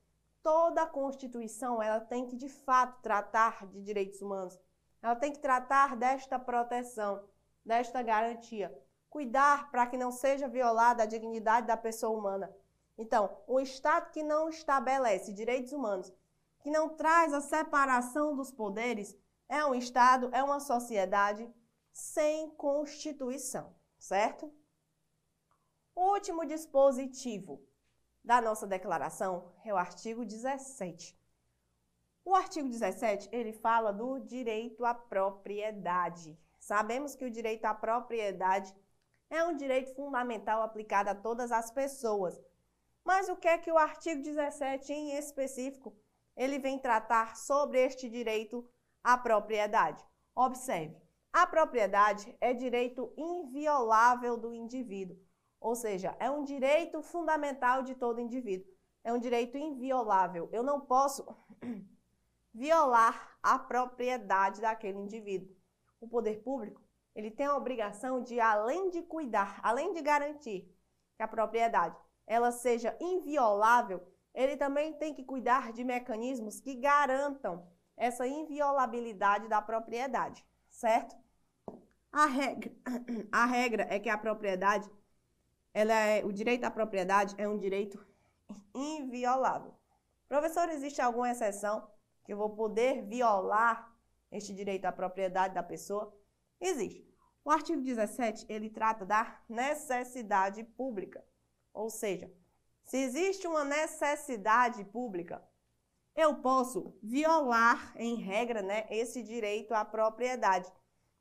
toda 0.42 0.82
a 0.82 0.86
Constituição 0.86 1.82
ela 1.82 2.00
tem 2.00 2.26
que 2.26 2.36
de 2.36 2.48
fato 2.48 3.00
tratar 3.02 3.66
de 3.66 3.82
direitos 3.82 4.20
humanos. 4.20 4.58
Ela 5.02 5.16
tem 5.16 5.32
que 5.32 5.38
tratar 5.38 5.96
desta 5.96 6.38
proteção, 6.38 7.24
desta 7.64 8.02
garantia, 8.02 8.76
cuidar 9.08 9.70
para 9.70 9.86
que 9.86 9.96
não 9.96 10.12
seja 10.12 10.48
violada 10.48 11.02
a 11.02 11.06
dignidade 11.06 11.66
da 11.66 11.76
pessoa 11.76 12.16
humana. 12.16 12.54
Então, 12.98 13.38
um 13.48 13.58
Estado 13.58 14.10
que 14.10 14.22
não 14.22 14.48
estabelece 14.48 15.32
direitos 15.32 15.72
humanos, 15.72 16.12
que 16.60 16.70
não 16.70 16.90
traz 16.90 17.32
a 17.32 17.40
separação 17.40 18.36
dos 18.36 18.52
poderes, 18.52 19.16
é 19.48 19.64
um 19.64 19.74
Estado, 19.74 20.28
é 20.32 20.42
uma 20.42 20.60
sociedade 20.60 21.50
sem 21.92 22.50
Constituição, 22.50 23.74
certo? 23.98 24.52
Último 25.96 26.44
dispositivo 26.44 27.62
da 28.24 28.40
nossa 28.40 28.66
declaração 28.66 29.52
é 29.64 29.72
o 29.72 29.76
artigo 29.76 30.24
17. 30.24 31.18
O 32.24 32.34
artigo 32.34 32.68
17, 32.68 33.28
ele 33.32 33.52
fala 33.52 33.92
do 33.92 34.18
direito 34.20 34.84
à 34.84 34.94
propriedade. 34.94 36.38
Sabemos 36.58 37.14
que 37.14 37.24
o 37.24 37.30
direito 37.30 37.64
à 37.64 37.74
propriedade 37.74 38.74
é 39.30 39.42
um 39.44 39.56
direito 39.56 39.94
fundamental 39.94 40.62
aplicado 40.62 41.08
a 41.08 41.14
todas 41.14 41.50
as 41.50 41.70
pessoas. 41.70 42.40
Mas 43.04 43.28
o 43.28 43.36
que 43.36 43.48
é 43.48 43.56
que 43.56 43.72
o 43.72 43.78
artigo 43.78 44.22
17 44.22 44.92
em 44.92 45.16
específico, 45.16 45.96
ele 46.36 46.58
vem 46.58 46.78
tratar 46.78 47.36
sobre 47.36 47.82
este 47.82 48.08
direito 48.08 48.68
à 49.02 49.16
propriedade? 49.16 50.04
Observe, 50.34 50.96
a 51.32 51.46
propriedade 51.46 52.36
é 52.40 52.52
direito 52.52 53.12
inviolável 53.16 54.36
do 54.36 54.52
indivíduo. 54.52 55.18
Ou 55.60 55.74
seja, 55.74 56.16
é 56.18 56.30
um 56.30 56.42
direito 56.42 57.02
fundamental 57.02 57.82
de 57.82 57.94
todo 57.94 58.20
indivíduo. 58.20 58.66
É 59.04 59.12
um 59.12 59.18
direito 59.18 59.58
inviolável. 59.58 60.48
Eu 60.52 60.62
não 60.62 60.80
posso 60.80 61.26
violar 62.54 63.36
a 63.42 63.58
propriedade 63.58 64.60
daquele 64.60 64.98
indivíduo. 64.98 65.54
O 66.00 66.08
poder 66.08 66.42
público, 66.42 66.82
ele 67.14 67.30
tem 67.30 67.46
a 67.46 67.56
obrigação 67.56 68.22
de, 68.22 68.40
além 68.40 68.88
de 68.88 69.02
cuidar, 69.02 69.60
além 69.62 69.92
de 69.92 70.00
garantir 70.00 70.74
que 71.16 71.22
a 71.22 71.28
propriedade 71.28 71.96
ela 72.26 72.52
seja 72.52 72.96
inviolável, 73.00 74.00
ele 74.32 74.56
também 74.56 74.92
tem 74.94 75.12
que 75.12 75.24
cuidar 75.24 75.72
de 75.72 75.82
mecanismos 75.82 76.60
que 76.60 76.76
garantam 76.76 77.66
essa 77.96 78.26
inviolabilidade 78.26 79.48
da 79.48 79.60
propriedade, 79.60 80.46
certo? 80.70 81.16
A 82.12 82.26
regra, 82.26 82.72
a 83.30 83.44
regra 83.44 83.86
é 83.90 83.98
que 83.98 84.08
a 84.08 84.16
propriedade 84.16 84.88
ela 85.72 85.94
é, 85.94 86.24
o 86.24 86.32
direito 86.32 86.64
à 86.64 86.70
propriedade 86.70 87.34
é 87.38 87.48
um 87.48 87.58
direito 87.58 88.04
inviolável. 88.74 89.74
Professor, 90.28 90.68
existe 90.68 91.00
alguma 91.00 91.30
exceção 91.30 91.88
que 92.24 92.32
eu 92.32 92.36
vou 92.36 92.50
poder 92.50 93.02
violar 93.06 93.92
este 94.30 94.54
direito 94.54 94.84
à 94.84 94.92
propriedade 94.92 95.54
da 95.54 95.62
pessoa? 95.62 96.16
Existe. 96.60 97.08
O 97.44 97.50
artigo 97.50 97.80
17, 97.80 98.46
ele 98.48 98.68
trata 98.68 99.04
da 99.04 99.40
necessidade 99.48 100.62
pública. 100.62 101.24
Ou 101.72 101.88
seja, 101.88 102.30
se 102.84 102.98
existe 102.98 103.46
uma 103.46 103.64
necessidade 103.64 104.84
pública, 104.84 105.42
eu 106.14 106.36
posso 106.36 106.98
violar, 107.02 107.94
em 107.96 108.16
regra, 108.16 108.62
né, 108.62 108.86
esse 108.90 109.22
direito 109.22 109.72
à 109.72 109.84
propriedade. 109.84 110.70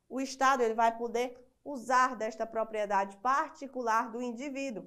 O 0.08 0.20
Estado 0.20 0.62
ele 0.62 0.74
vai 0.74 0.96
poder 0.96 1.49
usar 1.70 2.16
desta 2.16 2.46
propriedade 2.46 3.16
particular 3.18 4.10
do 4.10 4.20
indivíduo, 4.20 4.86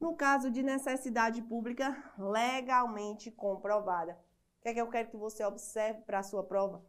no 0.00 0.14
caso 0.14 0.50
de 0.50 0.62
necessidade 0.62 1.40
pública 1.42 2.12
legalmente 2.18 3.30
comprovada. 3.30 4.18
O 4.58 4.62
que 4.62 4.68
é 4.68 4.74
que 4.74 4.80
eu 4.80 4.88
quero 4.88 5.10
que 5.10 5.16
você 5.16 5.44
observe 5.44 6.02
para 6.02 6.18
a 6.18 6.22
sua 6.22 6.42
prova? 6.42 6.84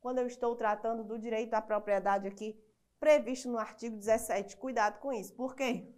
Quando 0.00 0.18
eu 0.18 0.26
estou 0.26 0.54
tratando 0.54 1.02
do 1.04 1.18
direito 1.18 1.54
à 1.54 1.60
propriedade 1.60 2.26
aqui, 2.26 2.58
previsto 2.98 3.50
no 3.50 3.58
artigo 3.58 3.96
17, 3.96 4.56
cuidado 4.56 4.98
com 5.00 5.12
isso. 5.12 5.34
Por 5.34 5.54
quê? 5.54 5.92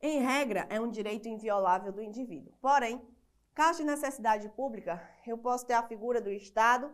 Em 0.00 0.20
regra, 0.20 0.66
é 0.70 0.80
um 0.80 0.90
direito 0.90 1.28
inviolável 1.28 1.92
do 1.92 2.00
indivíduo. 2.00 2.52
Porém, 2.60 3.02
caso 3.52 3.80
de 3.80 3.86
necessidade 3.86 4.48
pública, 4.50 5.02
eu 5.26 5.36
posso 5.36 5.66
ter 5.66 5.74
a 5.74 5.82
figura 5.82 6.20
do 6.20 6.30
Estado 6.30 6.92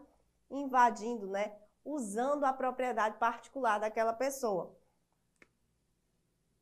invadindo, 0.51 1.27
né, 1.27 1.55
usando 1.85 2.45
a 2.45 2.53
propriedade 2.53 3.19
particular 3.19 3.79
daquela 3.79 4.13
pessoa. 4.13 4.75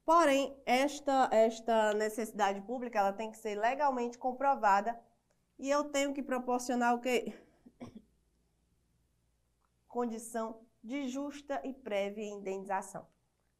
Porém, 0.04 0.60
esta, 0.66 1.28
esta 1.30 1.94
necessidade 1.94 2.60
pública 2.62 2.98
ela 2.98 3.12
tem 3.12 3.30
que 3.30 3.38
ser 3.38 3.54
legalmente 3.54 4.18
comprovada 4.18 4.98
e 5.58 5.70
eu 5.70 5.84
tenho 5.84 6.12
que 6.12 6.22
proporcionar 6.22 6.94
o 6.94 7.00
quê? 7.00 7.32
Condição 9.86 10.60
de 10.82 11.08
justa 11.08 11.60
e 11.64 11.72
prévia 11.72 12.24
indenização. 12.24 13.06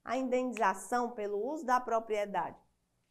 A 0.04 0.16
indenização 0.16 1.12
pelo 1.12 1.38
uso 1.38 1.64
da 1.64 1.78
propriedade, 1.78 2.58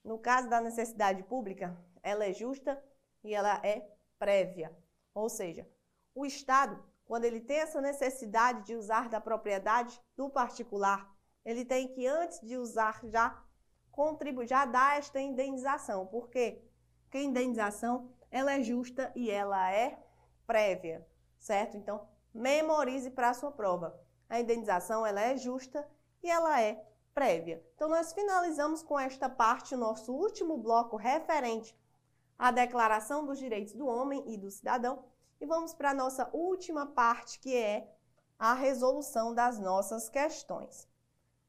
no 0.04 0.20
caso 0.20 0.50
da 0.50 0.60
necessidade 0.60 1.24
pública, 1.24 1.78
ela 2.04 2.26
é 2.26 2.34
justa 2.34 2.84
e 3.24 3.34
ela 3.34 3.62
é 3.66 3.90
prévia. 4.20 4.76
Ou 5.14 5.30
seja, 5.30 5.66
o 6.14 6.26
Estado 6.26 6.84
quando 7.12 7.26
ele 7.26 7.42
tem 7.42 7.58
essa 7.58 7.82
necessidade 7.82 8.68
de 8.68 8.74
usar 8.74 9.10
da 9.10 9.20
propriedade 9.20 10.02
do 10.16 10.30
particular, 10.30 11.14
ele 11.44 11.66
tem 11.66 11.90
que, 11.90 12.08
antes 12.08 12.40
de 12.40 12.56
usar, 12.56 13.02
já 13.04 13.38
contribuir, 13.92 14.48
já 14.48 14.64
dar 14.64 14.98
esta 14.98 15.20
indenização. 15.20 16.08
Por 16.08 16.30
quê? 16.30 16.64
Porque 17.02 17.18
a 17.18 17.24
indenização 17.24 18.10
ela 18.32 18.54
é 18.54 18.64
justa 18.64 19.12
e 19.14 19.30
ela 19.30 19.74
é 19.74 20.02
prévia, 20.48 21.06
certo? 21.38 21.76
Então, 21.76 22.08
memorize 22.34 23.10
para 23.12 23.32
a 23.32 23.34
sua 23.34 23.52
prova. 23.52 23.94
A 24.30 24.40
indenização 24.40 25.06
ela 25.06 25.20
é 25.20 25.36
justa 25.36 25.86
e 26.24 26.32
ela 26.32 26.62
é 26.62 26.82
prévia. 27.14 27.62
Então, 27.76 27.90
nós 27.90 28.14
finalizamos 28.14 28.82
com 28.82 28.98
esta 28.98 29.28
parte 29.28 29.76
o 29.76 29.78
nosso 29.78 30.14
último 30.14 30.58
bloco 30.58 30.96
referente 30.96 31.78
à 32.40 32.52
Declaração 32.52 33.26
dos 33.26 33.38
Direitos 33.38 33.74
do 33.74 33.86
Homem 33.86 34.24
e 34.28 34.38
do 34.38 34.50
Cidadão. 34.50 35.11
E 35.42 35.46
vamos 35.48 35.74
para 35.74 35.90
a 35.90 35.94
nossa 35.96 36.30
última 36.32 36.86
parte, 36.86 37.40
que 37.40 37.58
é 37.58 37.92
a 38.38 38.54
resolução 38.54 39.34
das 39.34 39.58
nossas 39.58 40.08
questões. 40.08 40.88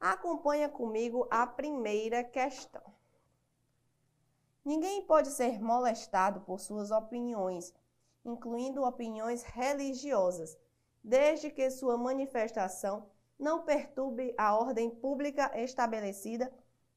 Acompanha 0.01 0.67
comigo 0.67 1.29
a 1.31 1.47
primeira 1.47 2.25
questão. 2.25 2.83
Ninguém 4.65 5.03
pode 5.03 5.29
ser 5.29 5.61
molestado 5.61 6.41
por 6.41 6.59
suas 6.59 6.91
opiniões, 6.91 7.75
incluindo 8.25 8.83
opiniões 8.83 9.43
religiosas, 9.43 10.57
desde 11.05 11.51
que 11.51 11.71
sua 11.71 11.99
manifestação 11.99 13.11
não 13.39 13.63
perturbe 13.63 14.35
a 14.39 14.57
ordem 14.57 14.89
pública 14.89 15.51
estabelecida 15.61 16.51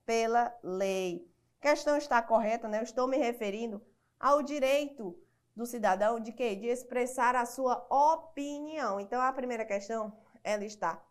pela 0.05 0.57
lei. 0.63 1.29
A 1.59 1.61
questão 1.69 1.97
está 1.97 2.21
correta, 2.21 2.69
né? 2.69 2.79
Eu 2.79 2.83
estou 2.83 3.05
me 3.05 3.17
referindo 3.17 3.81
ao 4.17 4.41
direito 4.41 5.19
do 5.55 5.65
cidadão 5.65 6.19
de 6.19 6.31
quê? 6.31 6.55
De 6.55 6.67
expressar 6.67 7.35
a 7.35 7.45
sua 7.45 7.85
opinião. 7.89 8.99
Então, 8.99 9.21
a 9.21 9.31
primeira 9.31 9.65
questão, 9.65 10.11
ela 10.43 10.65
está 10.65 11.01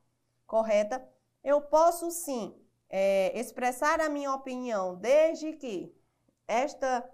correta. 0.47 1.07
Eu 1.43 1.61
posso 1.63 2.11
sim 2.11 2.55
é, 2.89 3.39
expressar 3.39 4.01
a 4.01 4.09
minha 4.09 4.33
opinião 4.33 4.97
desde 4.97 5.53
que 5.55 5.95
esta, 6.47 7.09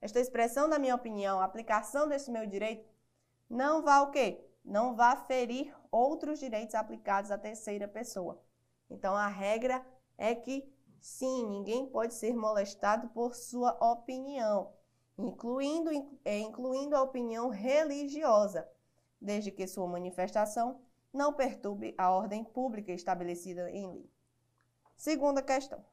esta 0.00 0.20
expressão 0.20 0.68
da 0.68 0.78
minha 0.78 0.94
opinião, 0.94 1.40
a 1.40 1.44
aplicação 1.44 2.08
desse 2.08 2.30
meu 2.30 2.46
direito, 2.46 2.88
não 3.48 3.82
vá 3.82 4.00
o 4.02 4.10
quê? 4.10 4.44
Não 4.64 4.94
vá 4.96 5.16
ferir 5.16 5.74
outros 5.90 6.38
direitos 6.38 6.74
aplicados 6.74 7.30
à 7.30 7.38
terceira 7.38 7.86
pessoa. 7.86 8.42
Então, 8.90 9.14
a 9.14 9.26
regra 9.26 9.84
é 10.18 10.34
que, 10.34 10.72
sim, 11.00 11.46
ninguém 11.48 11.86
pode 11.86 12.14
ser 12.14 12.34
molestado 12.34 13.08
por 13.08 13.34
sua 13.34 13.76
opinião, 13.92 14.72
incluindo, 15.18 15.90
é, 16.24 16.38
incluindo 16.38 16.96
a 16.96 17.02
opinião 17.02 17.48
religiosa, 17.48 18.68
desde 19.20 19.50
que 19.50 19.66
sua 19.66 19.86
manifestação 19.86 20.80
não 21.12 21.32
perturbe 21.32 21.94
a 21.96 22.10
ordem 22.10 22.44
pública 22.44 22.92
estabelecida 22.92 23.70
em 23.70 23.86
lei. 23.90 24.10
Segunda 24.96 25.42
questão. 25.42 25.84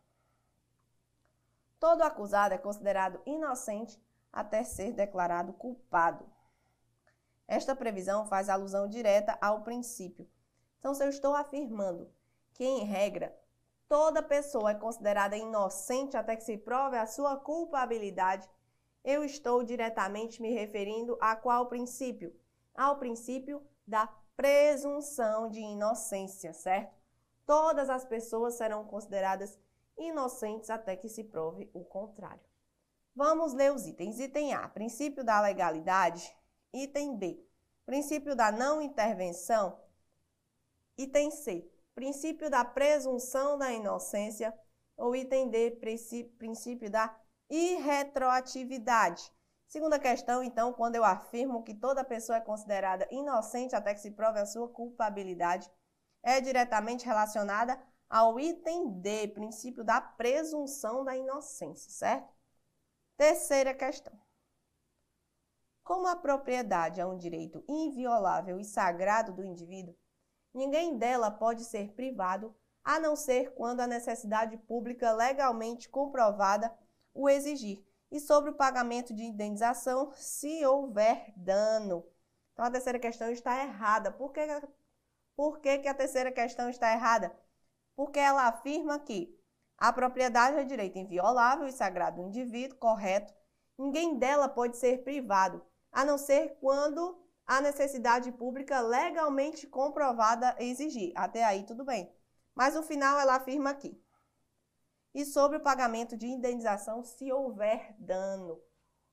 Todo 1.80 2.02
acusado 2.02 2.54
é 2.54 2.58
considerado 2.58 3.22
inocente 3.26 4.02
até 4.32 4.64
ser 4.64 4.94
declarado 4.94 5.54
culpado. 5.54 6.26
Esta 7.48 7.76
previsão 7.76 8.26
faz 8.26 8.50
alusão 8.50 8.88
direta 8.88 9.38
ao 9.42 9.62
princípio. 9.64 10.28
Então, 10.80 10.94
se 10.94 11.04
eu 11.04 11.10
estou 11.10 11.36
afirmando 11.36 12.10
que, 12.54 12.64
em 12.64 12.84
regra, 12.84 13.38
toda 13.88 14.24
pessoa 14.24 14.72
é 14.72 14.76
considerada 14.76 15.38
inocente 15.38 16.18
até 16.18 16.36
que 16.36 16.44
se 16.44 16.58
prove 16.58 16.98
a 16.98 17.06
sua 17.06 17.38
culpabilidade, 17.38 18.50
eu 19.04 19.24
estou 19.24 19.64
diretamente 19.64 20.42
me 20.42 20.52
referindo 20.52 21.18
a 21.20 21.36
qual 21.36 21.68
princípio? 21.68 22.34
Ao 22.74 22.98
princípio 22.98 23.62
da 23.86 24.08
presunção 24.36 25.50
de 25.50 25.60
inocência, 25.60 26.54
certo? 26.54 26.96
Todas 27.46 27.90
as 27.90 28.06
pessoas 28.06 28.56
serão 28.56 28.86
consideradas 28.86 29.60
inocentes 29.98 30.70
até 30.70 30.96
que 30.96 31.10
se 31.10 31.24
prove 31.24 31.70
o 31.74 31.84
contrário. 31.84 32.42
Vamos 33.16 33.54
ler 33.54 33.72
os 33.72 33.86
itens. 33.86 34.20
Item 34.20 34.54
A, 34.54 34.68
princípio 34.68 35.24
da 35.24 35.40
legalidade. 35.42 36.36
Item 36.74 37.16
B, 37.16 37.46
princípio 37.86 38.36
da 38.36 38.52
não 38.52 38.82
intervenção. 38.82 39.80
Item 40.98 41.30
C, 41.30 41.70
princípio 41.94 42.50
da 42.50 42.66
presunção 42.66 43.58
da 43.58 43.72
inocência. 43.72 44.58
Ou 44.98 45.16
item 45.16 45.50
D, 45.50 45.72
princípio 46.38 46.90
da 46.90 47.08
irretroatividade. 47.50 49.32
Segunda 49.68 49.98
questão, 49.98 50.44
então, 50.44 50.72
quando 50.72 50.96
eu 50.96 51.04
afirmo 51.04 51.64
que 51.64 51.74
toda 51.74 52.04
pessoa 52.04 52.38
é 52.38 52.42
considerada 52.42 53.08
inocente 53.10 53.76
até 53.76 53.94
que 53.94 54.02
se 54.02 54.12
prove 54.12 54.40
a 54.40 54.46
sua 54.46 54.68
culpabilidade, 54.70 55.70
é 56.22 56.40
diretamente 56.40 57.06
relacionada 57.06 57.82
ao 58.10 58.40
item 58.40 59.02
D, 59.02 59.30
princípio 59.30 59.84
da 59.84 60.00
presunção 60.00 61.04
da 61.04 61.18
inocência, 61.18 61.92
certo? 61.92 62.32
Terceira 63.18 63.74
questão. 63.74 64.14
Como 65.84 66.08
a 66.08 66.16
propriedade 66.16 67.02
é 67.02 67.06
um 67.06 67.18
direito 67.18 67.64
inviolável 67.68 68.60
e 68.60 68.64
sagrado 68.64 69.34
do 69.34 69.44
indivíduo, 69.44 69.96
ninguém 70.54 70.98
dela 70.98 71.32
pode 71.32 71.66
ser 71.66 71.92
privado, 71.94 72.56
a 72.84 73.00
não 73.00 73.16
ser 73.16 73.54
quando 73.54 73.80
a 73.80 73.88
necessidade 73.88 74.56
pública 74.58 75.12
legalmente 75.12 75.90
comprovada 75.90 76.72
o 77.14 77.30
exigir, 77.30 77.84
e 78.12 78.20
sobre 78.20 78.52
o 78.52 78.56
pagamento 78.56 79.14
de 79.14 79.24
indenização 79.24 80.12
se 80.16 80.66
houver 80.66 81.34
dano. 81.36 82.06
Então, 82.54 82.66
a 82.66 82.72
terceira 82.72 83.00
questão 83.00 83.32
está 83.32 83.64
errada. 83.64 84.12
Por 84.12 84.32
que, 84.32 84.42
por 85.36 85.60
que, 85.60 85.80
que 85.80 85.88
a 85.88 85.94
terceira 85.94 86.32
questão 86.32 86.70
está 86.70 86.94
errada? 86.94 87.36
porque 87.96 88.20
ela 88.20 88.48
afirma 88.48 89.00
que 89.00 89.38
a 89.78 89.92
propriedade 89.92 90.58
é 90.58 90.64
direito 90.64 90.98
inviolável 90.98 91.68
e 91.68 91.72
sagrado 91.72 92.22
do 92.22 92.28
indivíduo, 92.28 92.78
correto. 92.78 93.34
Ninguém 93.78 94.18
dela 94.18 94.48
pode 94.48 94.78
ser 94.78 95.04
privado, 95.04 95.66
a 95.92 96.06
não 96.06 96.18
ser 96.18 96.58
quando 96.60 97.20
a 97.46 97.60
necessidade 97.60 98.32
pública 98.32 98.80
legalmente 98.80 99.68
comprovada 99.68 100.56
exigir. 100.60 101.12
Até 101.16 101.44
aí 101.44 101.64
tudo 101.64 101.84
bem. 101.84 102.12
Mas 102.56 102.76
no 102.76 102.84
final 102.84 103.20
ela 103.20 103.36
afirma 103.36 103.72
aqui. 103.72 104.00
E 105.14 105.26
sobre 105.26 105.58
o 105.58 105.62
pagamento 105.62 106.18
de 106.18 106.28
indenização 106.28 107.04
se 107.04 107.32
houver 107.32 107.96
dano. 108.00 108.60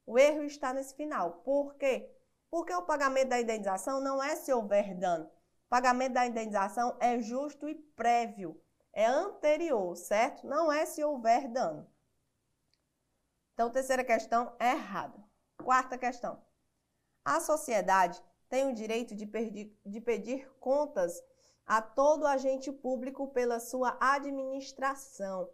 O 0.07 0.19
erro 0.19 0.43
está 0.43 0.73
nesse 0.73 0.95
final. 0.95 1.43
Por 1.45 1.75
quê? 1.75 2.11
Porque 2.51 2.73
o 2.73 2.83
pagamento 2.83 3.29
da 3.29 3.41
indenização 3.41 4.01
não 4.01 4.23
é 4.23 4.35
se 4.35 4.53
houver 4.53 4.95
dano. 4.95 5.27
O 5.27 5.69
pagamento 5.69 6.15
da 6.15 6.27
indenização 6.27 6.97
é 7.01 7.21
justo 7.21 7.69
e 7.69 7.75
prévio 7.75 8.61
é 8.93 9.07
anterior, 9.07 9.97
certo? 9.97 10.47
Não 10.47 10.71
é 10.71 10.85
se 10.85 11.03
houver 11.03 11.49
dano. 11.49 11.87
Então, 13.55 13.71
terceira 13.71 14.05
questão 14.05 14.55
é 14.59 14.73
errada. 14.73 15.23
Quarta 15.63 15.99
questão. 15.99 16.43
A 17.25 17.41
sociedade 17.41 18.21
tem 18.49 18.67
o 18.67 18.75
direito 18.75 19.15
de, 19.15 19.27
de 19.87 20.01
pedir 20.01 20.51
contas 20.59 21.23
a 21.67 21.81
todo 21.81 22.27
agente 22.27 22.73
público 22.73 23.29
pela 23.29 23.61
sua 23.61 23.97
administração, 24.01 25.49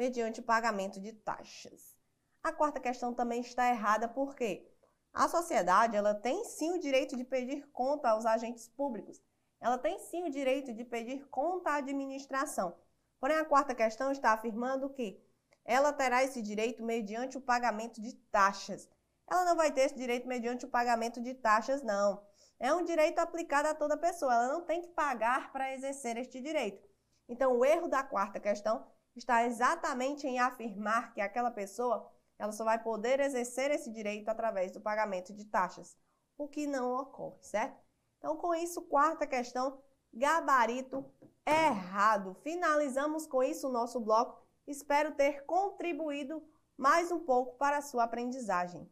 mediante 0.00 0.40
pagamento 0.40 0.98
de 0.98 1.12
taxas. 1.12 1.94
A 2.42 2.50
quarta 2.50 2.80
questão 2.80 3.12
também 3.12 3.42
está 3.42 3.68
errada 3.68 4.08
porque 4.08 4.66
a 5.12 5.28
sociedade 5.28 5.94
ela 5.94 6.14
tem 6.14 6.42
sim 6.46 6.72
o 6.72 6.80
direito 6.80 7.14
de 7.18 7.22
pedir 7.22 7.68
conta 7.70 8.08
aos 8.08 8.24
agentes 8.24 8.66
públicos, 8.66 9.22
ela 9.60 9.76
tem 9.76 9.98
sim 9.98 10.22
o 10.24 10.30
direito 10.30 10.72
de 10.72 10.86
pedir 10.86 11.28
conta 11.28 11.72
à 11.72 11.74
administração. 11.74 12.74
Porém, 13.20 13.36
a 13.36 13.44
quarta 13.44 13.74
questão 13.74 14.10
está 14.10 14.32
afirmando 14.32 14.88
que 14.88 15.22
ela 15.66 15.92
terá 15.92 16.24
esse 16.24 16.40
direito 16.40 16.82
mediante 16.82 17.36
o 17.36 17.42
pagamento 17.42 18.00
de 18.00 18.14
taxas. 18.32 18.88
Ela 19.30 19.44
não 19.44 19.54
vai 19.54 19.70
ter 19.70 19.82
esse 19.82 19.96
direito 19.96 20.26
mediante 20.26 20.64
o 20.64 20.70
pagamento 20.70 21.20
de 21.20 21.34
taxas, 21.34 21.82
não. 21.82 22.24
É 22.58 22.72
um 22.72 22.84
direito 22.84 23.18
aplicado 23.18 23.68
a 23.68 23.74
toda 23.74 23.98
pessoa. 23.98 24.32
Ela 24.32 24.48
não 24.48 24.62
tem 24.62 24.80
que 24.80 24.88
pagar 24.88 25.52
para 25.52 25.74
exercer 25.74 26.16
este 26.16 26.40
direito. 26.40 26.88
Então, 27.28 27.52
o 27.58 27.66
erro 27.66 27.86
da 27.86 28.02
quarta 28.02 28.40
questão 28.40 28.86
está 29.16 29.44
exatamente 29.46 30.26
em 30.26 30.38
afirmar 30.38 31.12
que 31.12 31.20
aquela 31.20 31.50
pessoa 31.50 32.10
ela 32.38 32.52
só 32.52 32.64
vai 32.64 32.82
poder 32.82 33.20
exercer 33.20 33.70
esse 33.70 33.90
direito 33.90 34.28
através 34.28 34.72
do 34.72 34.80
pagamento 34.80 35.34
de 35.34 35.44
taxas, 35.44 35.96
o 36.38 36.48
que 36.48 36.66
não 36.66 36.96
ocorre, 36.96 37.38
certo? 37.42 37.78
Então, 38.18 38.36
com 38.36 38.54
isso, 38.54 38.82
quarta 38.82 39.26
questão, 39.26 39.78
gabarito 40.12 41.04
errado. 41.46 42.34
Finalizamos 42.42 43.26
com 43.26 43.42
isso 43.42 43.68
o 43.68 43.72
nosso 43.72 44.00
bloco. 44.00 44.42
Espero 44.66 45.14
ter 45.14 45.44
contribuído 45.44 46.42
mais 46.76 47.12
um 47.12 47.20
pouco 47.20 47.56
para 47.58 47.78
a 47.78 47.82
sua 47.82 48.04
aprendizagem. 48.04 48.90